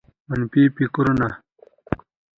[0.29, 1.27] منفي فکرونه